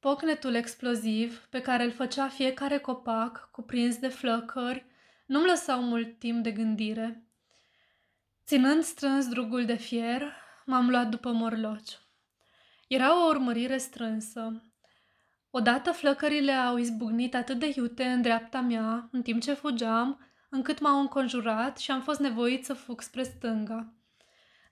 pocnetul 0.00 0.54
exploziv 0.54 1.46
pe 1.50 1.60
care 1.60 1.84
îl 1.84 1.90
făcea 1.90 2.28
fiecare 2.28 2.78
copac 2.78 3.48
cuprins 3.52 3.98
de 3.98 4.08
flăcări, 4.08 4.84
nu-mi 5.26 5.46
lăsau 5.46 5.82
mult 5.82 6.18
timp 6.18 6.42
de 6.42 6.50
gândire. 6.50 7.24
Ținând 8.46 8.82
strâns 8.82 9.28
drugul 9.28 9.64
de 9.64 9.74
fier, 9.74 10.32
m-am 10.66 10.90
luat 10.90 11.08
după 11.08 11.32
morloci. 11.32 11.98
Era 12.88 13.24
o 13.24 13.28
urmărire 13.28 13.78
strânsă. 13.78 14.62
Odată 15.58 15.92
flăcările 15.92 16.52
au 16.52 16.76
izbucnit 16.76 17.34
atât 17.34 17.58
de 17.58 17.72
iute 17.76 18.04
în 18.04 18.22
dreapta 18.22 18.60
mea, 18.60 19.08
în 19.12 19.22
timp 19.22 19.42
ce 19.42 19.52
fugeam, 19.52 20.20
încât 20.48 20.80
m-au 20.80 21.00
înconjurat 21.00 21.78
și 21.78 21.90
am 21.90 22.02
fost 22.02 22.20
nevoit 22.20 22.64
să 22.64 22.74
fug 22.74 23.00
spre 23.00 23.22
stânga. 23.22 23.94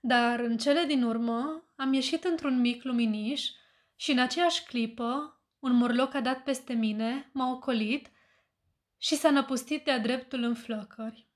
Dar 0.00 0.40
în 0.40 0.56
cele 0.56 0.84
din 0.84 1.02
urmă 1.02 1.64
am 1.76 1.92
ieșit 1.92 2.24
într-un 2.24 2.60
mic 2.60 2.82
luminiș 2.82 3.50
și 3.96 4.10
în 4.10 4.18
aceeași 4.18 4.64
clipă 4.64 5.40
un 5.58 5.72
morloc 5.72 6.14
a 6.14 6.20
dat 6.20 6.42
peste 6.42 6.72
mine, 6.72 7.30
m-a 7.32 7.50
ocolit 7.50 8.10
și 8.98 9.14
s-a 9.14 9.30
năpustit 9.30 9.84
de-a 9.84 9.98
dreptul 9.98 10.42
în 10.42 10.54
flăcări. 10.54 11.28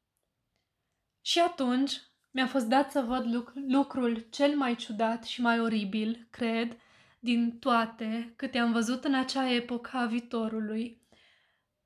Și 1.21 1.39
atunci 1.39 2.01
mi-a 2.31 2.47
fost 2.47 2.67
dat 2.67 2.91
să 2.91 3.01
văd 3.01 3.25
luc- 3.35 3.53
lucrul 3.69 4.27
cel 4.31 4.57
mai 4.57 4.77
ciudat 4.77 5.25
și 5.25 5.41
mai 5.41 5.61
oribil, 5.61 6.27
cred, 6.31 6.77
din 7.19 7.59
toate 7.59 8.33
câte 8.37 8.59
am 8.59 8.73
văzut 8.73 9.05
în 9.05 9.15
acea 9.15 9.53
epocă 9.53 9.97
a 9.97 10.07
viitorului. 10.07 11.03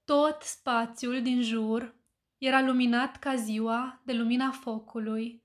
Tot 0.05 0.43
spațiul 0.43 1.23
din 1.23 1.43
jur 1.43 1.95
era 2.39 2.61
luminat 2.61 3.17
ca 3.17 3.35
ziua 3.35 4.03
de 4.05 4.13
lumina 4.13 4.51
focului. 4.51 5.43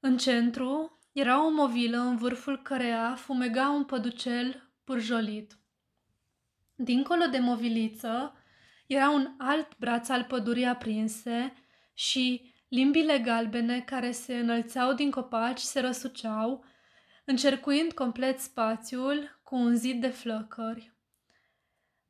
În 0.00 0.16
centru 0.16 0.98
era 1.12 1.46
o 1.46 1.50
movilă 1.50 1.98
în 1.98 2.16
vârful 2.16 2.62
căreia 2.62 3.14
fumega 3.14 3.68
un 3.68 3.84
păducel 3.84 4.72
pârjolit. 4.84 5.58
Dincolo 6.74 7.26
de 7.26 7.38
moviliță 7.38 8.32
era 8.86 9.10
un 9.10 9.34
alt 9.38 9.78
braț 9.78 10.08
al 10.08 10.24
pădurii 10.24 10.64
aprinse 10.64 11.52
și 11.94 12.52
limbile 12.68 13.18
galbene 13.18 13.80
care 13.80 14.10
se 14.10 14.38
înălțau 14.38 14.94
din 14.94 15.10
copaci 15.10 15.58
se 15.58 15.80
răsuceau, 15.80 16.64
încercuind 17.30 17.92
complet 17.92 18.38
spațiul 18.38 19.40
cu 19.42 19.54
un 19.56 19.74
zid 19.74 20.00
de 20.00 20.08
flăcări. 20.08 20.92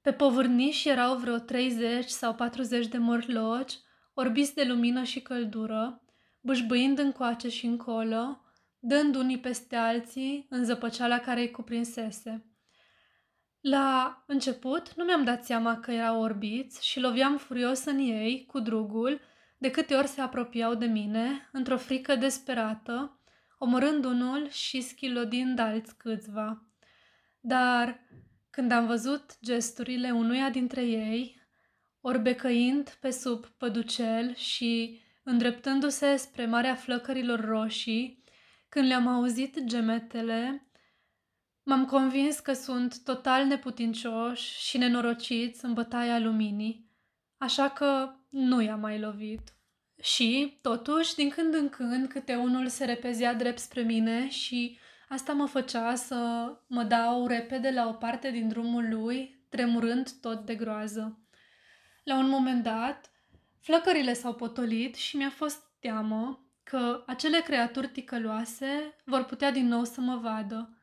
Pe 0.00 0.12
povârniș 0.12 0.84
erau 0.84 1.16
vreo 1.16 1.38
30 1.38 2.08
sau 2.08 2.34
40 2.34 2.86
de 2.86 2.98
morloci, 2.98 3.72
orbiți 4.14 4.54
de 4.54 4.64
lumină 4.64 5.02
și 5.02 5.20
căldură, 5.20 6.02
bâșbâind 6.40 6.98
încoace 6.98 7.48
și 7.48 7.66
încolo, 7.66 8.40
dând 8.78 9.14
unii 9.14 9.38
peste 9.38 9.76
alții 9.76 10.46
în 10.50 10.64
zăpăceala 10.64 11.18
care 11.18 11.40
îi 11.40 11.50
cuprinsese. 11.50 12.46
La 13.60 14.24
început 14.26 14.94
nu 14.94 15.04
mi-am 15.04 15.24
dat 15.24 15.44
seama 15.44 15.80
că 15.80 15.90
erau 15.90 16.20
orbiți 16.20 16.86
și 16.86 17.00
loviam 17.00 17.36
furios 17.36 17.84
în 17.84 17.98
ei 17.98 18.44
cu 18.46 18.58
drugul 18.58 19.20
de 19.56 19.70
câte 19.70 19.94
ori 19.94 20.06
se 20.06 20.20
apropiau 20.20 20.74
de 20.74 20.86
mine, 20.86 21.48
într-o 21.52 21.76
frică 21.76 22.14
desperată, 22.14 23.17
omorând 23.58 24.04
unul 24.04 24.48
și 24.48 24.80
schilodind 24.80 25.58
alți 25.58 25.96
câțiva. 25.96 26.62
Dar 27.40 28.00
când 28.50 28.72
am 28.72 28.86
văzut 28.86 29.38
gesturile 29.44 30.10
unuia 30.10 30.50
dintre 30.50 30.82
ei, 30.84 31.40
orbecăind 32.00 32.90
pe 33.00 33.10
sub 33.10 33.46
păducel 33.46 34.34
și 34.34 35.00
îndreptându-se 35.22 36.16
spre 36.16 36.46
marea 36.46 36.74
flăcărilor 36.74 37.40
roșii, 37.40 38.24
când 38.68 38.86
le-am 38.86 39.06
auzit 39.06 39.64
gemetele, 39.64 40.70
m-am 41.62 41.84
convins 41.84 42.38
că 42.38 42.52
sunt 42.52 43.02
total 43.04 43.44
neputincioși 43.44 44.60
și 44.68 44.78
nenorociți 44.78 45.64
în 45.64 45.72
bătaia 45.72 46.18
luminii, 46.18 46.90
așa 47.36 47.70
că 47.70 48.14
nu 48.28 48.60
i-a 48.62 48.76
mai 48.76 49.00
lovit. 49.00 49.57
Și, 50.00 50.58
totuși, 50.62 51.14
din 51.14 51.28
când 51.28 51.54
în 51.54 51.68
când, 51.68 52.08
câte 52.08 52.34
unul 52.34 52.68
se 52.68 52.84
repezea 52.84 53.34
drept 53.34 53.58
spre 53.58 53.80
mine 53.80 54.28
și 54.28 54.78
asta 55.08 55.32
mă 55.32 55.46
făcea 55.46 55.94
să 55.94 56.52
mă 56.66 56.82
dau 56.82 57.26
repede 57.26 57.70
la 57.70 57.88
o 57.88 57.92
parte 57.92 58.30
din 58.30 58.48
drumul 58.48 58.88
lui, 58.90 59.46
tremurând 59.48 60.10
tot 60.20 60.46
de 60.46 60.54
groază. 60.54 61.18
La 62.04 62.16
un 62.16 62.28
moment 62.28 62.62
dat, 62.62 63.10
flăcările 63.60 64.12
s-au 64.12 64.34
potolit 64.34 64.94
și 64.94 65.16
mi-a 65.16 65.30
fost 65.30 65.62
teamă 65.80 66.48
că 66.62 67.02
acele 67.06 67.40
creaturi 67.40 67.88
ticăloase 67.88 68.96
vor 69.04 69.24
putea 69.24 69.50
din 69.50 69.66
nou 69.66 69.84
să 69.84 70.00
mă 70.00 70.16
vadă. 70.16 70.78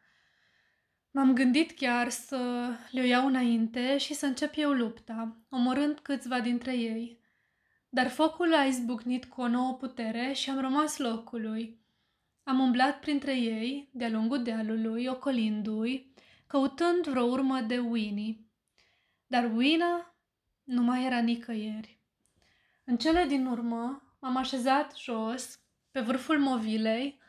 M-am 1.11 1.33
gândit 1.33 1.71
chiar 1.71 2.09
să 2.09 2.69
le 2.91 3.07
iau 3.07 3.27
înainte 3.27 3.97
și 3.97 4.13
să 4.13 4.25
încep 4.25 4.53
eu 4.55 4.71
lupta, 4.71 5.37
omorând 5.49 5.99
câțiva 5.99 6.39
dintre 6.39 6.75
ei. 6.77 7.24
Dar 7.95 8.07
focul 8.07 8.53
a 8.53 8.63
izbucnit 8.63 9.25
cu 9.25 9.41
o 9.41 9.47
nouă 9.47 9.73
putere 9.73 10.33
și 10.33 10.49
am 10.49 10.59
rămas 10.59 10.97
locului. 10.97 11.79
Am 12.43 12.59
umblat 12.59 12.99
printre 12.99 13.37
ei, 13.37 13.89
de-a 13.93 14.09
lungul 14.09 14.43
dealului, 14.43 15.05
ocolindu-i, 15.05 16.13
căutând 16.47 17.07
vreo 17.07 17.23
urmă 17.23 17.59
de 17.59 17.77
Winnie. 17.77 18.37
Dar 19.27 19.51
Wina 19.55 20.15
nu 20.63 20.81
mai 20.81 21.05
era 21.05 21.19
nicăieri. 21.19 21.99
În 22.83 22.97
cele 22.97 23.25
din 23.25 23.45
urmă 23.45 24.15
m-am 24.19 24.35
așezat 24.35 24.97
jos, 24.97 25.59
pe 25.91 25.99
vârful 25.99 26.39
movilei, 26.39 27.19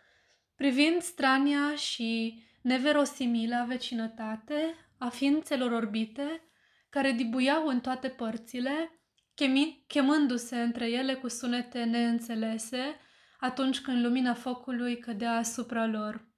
privind 0.54 1.02
strania 1.02 1.74
și 1.74 2.42
neverosimila 2.60 3.64
vecinătate 3.64 4.74
a 4.98 5.08
ființelor 5.08 5.72
orbite 5.72 6.42
care 6.88 7.12
dibuiau 7.12 7.66
în 7.66 7.80
toate 7.80 8.08
părțile, 8.08 8.70
chemi, 8.70 9.05
chemându-se 9.86 10.56
între 10.62 10.90
ele 10.90 11.14
cu 11.14 11.28
sunete 11.28 11.84
neînțelese 11.84 12.96
atunci 13.40 13.80
când 13.80 14.04
lumina 14.04 14.34
focului 14.34 14.98
cădea 14.98 15.36
asupra 15.36 15.86
lor. 15.86 16.28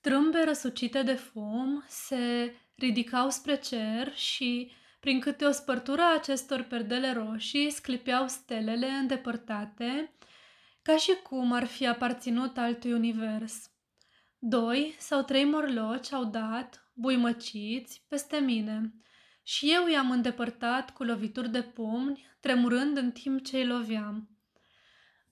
Trâmbe 0.00 0.44
răsucite 0.44 1.02
de 1.02 1.14
fum 1.14 1.84
se 1.88 2.54
ridicau 2.74 3.30
spre 3.30 3.56
cer 3.56 4.14
și, 4.14 4.72
prin 5.00 5.20
câte 5.20 5.44
o 5.44 5.50
spărtură 5.50 6.02
a 6.02 6.14
acestor 6.14 6.62
perdele 6.62 7.12
roșii, 7.12 7.70
sclipeau 7.70 8.28
stelele 8.28 8.86
îndepărtate, 8.86 10.12
ca 10.82 10.96
și 10.96 11.12
cum 11.22 11.52
ar 11.52 11.64
fi 11.64 11.86
aparținut 11.86 12.58
altui 12.58 12.92
univers. 12.92 13.70
Doi 14.38 14.94
sau 14.98 15.22
trei 15.22 15.44
morloci 15.44 16.12
au 16.12 16.24
dat, 16.24 16.90
buimăciți, 16.94 18.04
peste 18.08 18.36
mine 18.38 18.92
și 19.48 19.72
eu 19.72 19.86
i-am 19.86 20.10
îndepărtat 20.10 20.92
cu 20.92 21.02
lovituri 21.02 21.48
de 21.48 21.62
pumni, 21.62 22.26
tremurând 22.40 22.96
în 22.96 23.10
timp 23.10 23.44
ce 23.44 23.56
îi 23.56 23.66
loveam. 23.66 24.28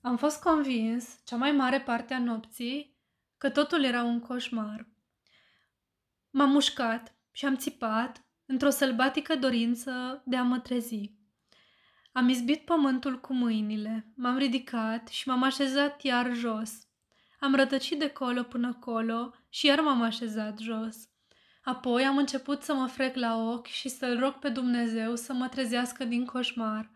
Am 0.01 0.17
fost 0.17 0.41
convins, 0.41 1.19
cea 1.25 1.35
mai 1.35 1.51
mare 1.51 1.81
parte 1.81 2.13
a 2.13 2.19
nopții, 2.19 2.97
că 3.37 3.49
totul 3.49 3.83
era 3.83 4.03
un 4.03 4.19
coșmar. 4.19 4.87
M-am 6.29 6.49
mușcat 6.49 7.15
și 7.31 7.45
am 7.45 7.55
țipat 7.55 8.25
într-o 8.45 8.69
sălbatică 8.69 9.35
dorință 9.35 10.21
de 10.25 10.35
a 10.35 10.43
mă 10.43 10.59
trezi. 10.59 11.11
Am 12.11 12.29
izbit 12.29 12.65
pământul 12.65 13.19
cu 13.19 13.33
mâinile, 13.33 14.11
m-am 14.15 14.37
ridicat 14.37 15.07
și 15.07 15.27
m-am 15.27 15.43
așezat 15.43 16.01
iar 16.01 16.33
jos. 16.33 16.71
Am 17.39 17.55
rătăcit 17.55 17.99
de 17.99 18.09
colo 18.09 18.43
până 18.43 18.73
colo 18.73 19.33
și 19.49 19.65
iar 19.65 19.79
m-am 19.79 20.01
așezat 20.01 20.59
jos. 20.59 21.09
Apoi 21.67 22.05
am 22.05 22.17
început 22.17 22.61
să 22.61 22.73
mă 22.73 22.87
frec 22.87 23.15
la 23.15 23.37
ochi 23.37 23.65
și 23.65 23.89
să-l 23.89 24.19
rog 24.19 24.33
pe 24.33 24.49
Dumnezeu 24.49 25.15
să 25.15 25.33
mă 25.33 25.47
trezească 25.47 26.03
din 26.05 26.25
coșmar. 26.25 26.91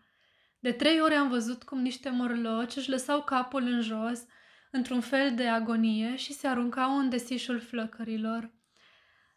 De 0.58 0.72
trei 0.72 1.00
ore 1.00 1.14
am 1.14 1.28
văzut 1.28 1.62
cum 1.62 1.78
niște 1.80 2.10
morloci 2.10 2.76
își 2.76 2.90
lăsau 2.90 3.22
capul 3.22 3.62
în 3.62 3.80
jos, 3.80 4.24
într-un 4.70 5.00
fel 5.00 5.34
de 5.34 5.48
agonie 5.48 6.16
și 6.16 6.32
se 6.32 6.46
aruncau 6.46 6.98
în 6.98 7.08
desișul 7.08 7.60
flăcărilor. 7.60 8.52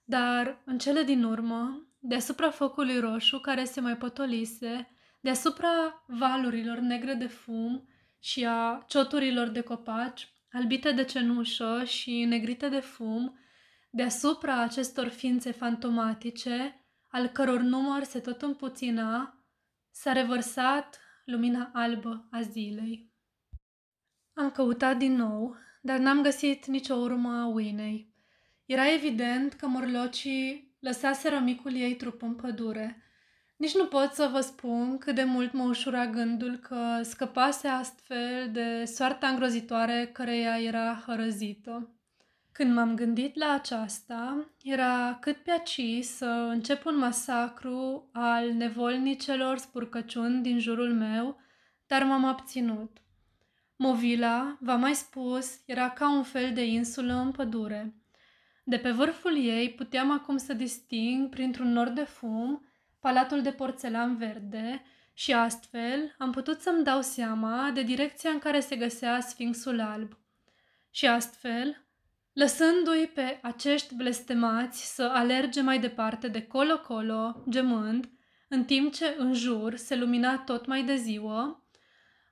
Dar, 0.04 0.62
în 0.66 0.78
cele 0.78 1.04
din 1.04 1.24
urmă, 1.24 1.88
deasupra 2.00 2.50
focului 2.50 3.00
roșu 3.00 3.40
care 3.40 3.64
se 3.64 3.82
mai 3.82 3.98
potolise, 3.98 4.90
deasupra 5.22 6.04
valurilor 6.08 6.78
negre 6.78 7.14
de 7.14 7.28
fum 7.28 7.90
și 8.20 8.46
a 8.46 8.84
cioturilor 8.88 9.48
de 9.48 9.62
copaci, 9.62 10.34
albite 10.52 10.92
de 10.92 11.04
cenușă 11.04 11.84
și 11.84 12.24
negrite 12.24 12.70
de 12.70 12.80
fum, 12.80 13.40
deasupra 13.96 14.62
acestor 14.62 15.08
ființe 15.08 15.52
fantomatice, 15.52 16.86
al 17.08 17.28
căror 17.28 17.60
număr 17.60 18.04
se 18.04 18.20
tot 18.20 18.42
împuțina, 18.42 19.44
s-a 19.92 20.12
revărsat 20.12 21.00
lumina 21.26 21.70
albă 21.74 22.28
a 22.32 22.42
zilei. 22.42 23.12
Am 24.34 24.52
căutat 24.52 24.98
din 24.98 25.16
nou, 25.16 25.56
dar 25.82 26.00
n-am 26.00 26.22
găsit 26.22 26.66
nicio 26.66 26.96
urmă 26.96 27.42
a 27.42 27.46
Winei. 27.46 28.14
Era 28.66 28.92
evident 28.94 29.54
că 29.54 29.68
morlocii 29.68 30.76
lăsaseră 30.80 31.40
micul 31.40 31.76
ei 31.76 31.96
trup 31.96 32.22
în 32.22 32.36
pădure. 32.36 33.04
Nici 33.58 33.76
nu 33.76 33.86
pot 33.86 34.12
să 34.14 34.30
vă 34.32 34.40
spun 34.40 34.98
cât 34.98 35.16
de 35.16 35.24
mult 35.24 35.54
mă 35.54 35.64
ușura 35.64 36.08
gândul 36.08 36.58
că 36.58 37.00
scăpase 37.04 37.68
astfel 37.68 38.52
de 38.52 38.86
soarta 38.86 39.28
îngrozitoare 39.28 40.10
căreia 40.14 40.62
era 40.62 41.04
hărăzită. 41.06 41.95
Când 42.58 42.74
m-am 42.74 42.96
gândit 42.96 43.36
la 43.36 43.52
aceasta, 43.52 44.50
era 44.64 45.18
cât 45.22 45.36
pe 45.36 45.52
aci 45.52 46.00
să 46.02 46.26
încep 46.26 46.86
un 46.86 46.98
masacru 46.98 48.10
al 48.14 48.52
nevolnicelor 48.52 49.58
spurcăciuni 49.58 50.42
din 50.42 50.60
jurul 50.60 50.94
meu, 50.94 51.40
dar 51.88 52.04
m-am 52.04 52.26
abținut. 52.26 52.98
Movila, 53.76 54.58
v-am 54.60 54.80
mai 54.80 54.94
spus, 54.94 55.60
era 55.66 55.90
ca 55.90 56.10
un 56.10 56.24
fel 56.24 56.54
de 56.54 56.66
insulă 56.66 57.14
în 57.14 57.32
pădure. 57.32 57.96
De 58.64 58.78
pe 58.78 58.92
vârful 58.92 59.38
ei 59.38 59.70
puteam 59.72 60.12
acum 60.12 60.38
să 60.38 60.54
disting, 60.54 61.30
printr-un 61.30 61.72
nor 61.72 61.88
de 61.88 62.04
fum, 62.04 62.66
palatul 63.00 63.42
de 63.42 63.52
porțelan 63.52 64.18
verde 64.18 64.84
și 65.14 65.34
astfel 65.34 66.16
am 66.18 66.32
putut 66.32 66.62
să-mi 66.62 66.84
dau 66.84 67.02
seama 67.02 67.72
de 67.74 67.82
direcția 67.82 68.30
în 68.30 68.40
care 68.40 68.60
se 68.60 68.76
găsea 68.76 69.20
Sfinxul 69.20 69.80
Alb. 69.80 70.18
Și 70.90 71.08
astfel, 71.08 71.85
lăsându-i 72.36 73.08
pe 73.14 73.40
acești 73.42 73.96
blestemați 73.96 74.96
să 74.96 75.04
alerge 75.14 75.62
mai 75.62 75.80
departe 75.80 76.28
de 76.28 76.48
colo-colo, 76.48 77.44
gemând, 77.50 78.10
în 78.50 78.64
timp 78.64 78.94
ce 78.94 79.16
în 79.18 79.34
jur 79.34 79.76
se 79.76 79.96
lumina 79.96 80.38
tot 80.38 80.66
mai 80.66 80.84
de 80.84 80.96
ziua, 80.96 81.66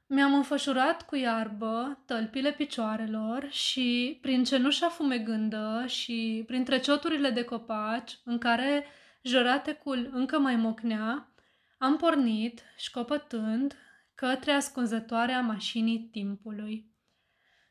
mi-am 0.07 0.33
înfășurat 0.33 1.05
cu 1.05 1.15
iarbă 1.15 2.03
tălpile 2.05 2.51
picioarelor 2.51 3.47
și, 3.49 4.17
prin 4.21 4.43
cenușa 4.43 4.89
fumegândă 4.89 5.83
și 5.87 6.43
printre 6.47 6.79
cioturile 6.79 7.29
de 7.29 7.43
copaci, 7.43 8.19
în 8.23 8.37
care 8.37 8.85
jăratecul 9.21 10.09
încă 10.13 10.39
mai 10.39 10.55
mocnea, 10.55 11.33
am 11.77 11.97
pornit, 11.97 12.61
școpătând, 12.77 13.75
către 14.15 14.51
ascunzătoarea 14.51 15.41
mașinii 15.41 16.09
timpului. 16.11 16.91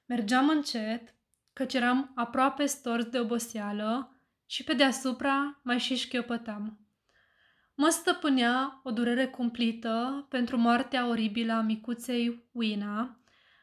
Mergeam 0.06 0.48
încet, 0.48 1.14
căci 1.52 1.74
eram 1.74 2.12
aproape 2.14 2.66
stors 2.66 3.04
de 3.04 3.18
oboseală 3.18 4.16
și 4.46 4.64
pe 4.64 4.74
deasupra 4.74 5.60
mai 5.62 5.78
și 5.78 5.96
șchiopătam. 5.96 6.78
Mă 7.74 7.88
stăpânea 7.88 8.80
o 8.82 8.90
durere 8.90 9.26
cumplită 9.26 10.26
pentru 10.28 10.56
moartea 10.56 11.06
oribilă 11.08 11.52
a 11.52 11.60
micuței 11.60 12.48
Wina, 12.52 13.20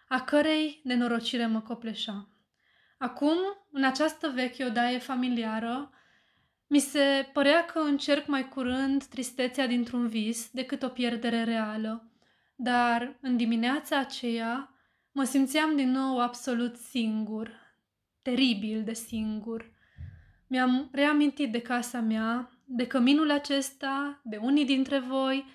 a 0.08 0.22
cărei 0.22 0.82
nenorocire 0.84 1.46
mă 1.46 1.62
copleșa. 1.62 2.30
Acum, 2.98 3.38
în 3.72 3.84
această 3.84 4.32
veche 4.34 4.66
odaie 4.66 4.98
familiară, 4.98 5.94
mi 6.68 6.80
se 6.80 7.30
părea 7.34 7.66
că 7.66 7.80
încerc 7.80 8.28
mai 8.28 8.50
curând 8.50 9.04
tristețea 9.04 9.68
dintr-un 9.68 10.08
vis 10.08 10.50
decât 10.52 10.84
o 10.84 10.88
pierdere 10.88 11.44
reală, 11.44 12.12
dar 12.56 13.18
în 13.22 13.38
dimineața 13.38 13.98
aceea 13.98 14.74
mă 15.12 15.24
simțeam 15.24 15.76
din 15.76 15.92
nou 15.92 16.22
absolut 16.22 16.76
singur, 16.76 17.52
teribil 18.30 18.84
de 18.84 18.94
singur. 18.94 19.72
Mi-am 20.48 20.90
reamintit 20.92 21.52
de 21.52 21.62
casa 21.62 22.00
mea, 22.00 22.52
de 22.66 22.88
căminul 22.88 23.32
acesta, 23.32 24.22
de 24.24 24.38
unii 24.38 24.66
dintre 24.66 25.00
voi 25.00 25.46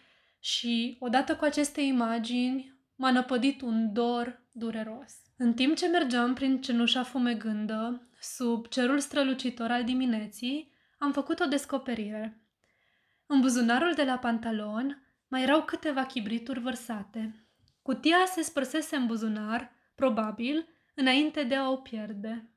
și, 0.40 0.96
odată 1.00 1.36
cu 1.36 1.44
aceste 1.44 1.80
imagini, 1.80 2.74
m-a 2.96 3.10
năpădit 3.10 3.60
un 3.60 3.92
dor 3.92 4.42
dureros. 4.52 5.12
În 5.36 5.54
timp 5.54 5.76
ce 5.76 5.88
mergeam 5.88 6.34
prin 6.34 6.60
cenușa 6.60 7.02
fumegândă, 7.02 8.08
sub 8.20 8.66
cerul 8.66 8.98
strălucitor 8.98 9.70
al 9.70 9.84
dimineții, 9.84 10.72
am 10.98 11.12
făcut 11.12 11.40
o 11.40 11.46
descoperire. 11.46 12.40
În 13.26 13.40
buzunarul 13.40 13.92
de 13.94 14.04
la 14.04 14.18
pantalon 14.18 15.02
mai 15.28 15.42
erau 15.42 15.62
câteva 15.62 16.04
chibrituri 16.04 16.60
vărsate. 16.60 17.46
Cutia 17.82 18.16
se 18.26 18.42
spărsese 18.42 18.96
în 18.96 19.06
buzunar, 19.06 19.72
probabil, 19.94 20.68
înainte 20.94 21.42
de 21.42 21.54
a 21.54 21.70
o 21.70 21.76
pierde. 21.76 22.48